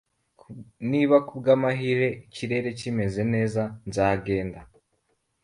[0.91, 4.59] Niba kubwamahirwe ikirere kimeze neza, nzagenda